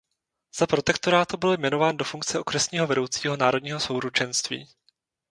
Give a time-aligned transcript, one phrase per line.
[0.57, 4.67] Za protektorátu byl jmenován do funkce okresního vedoucího Národního souručenství.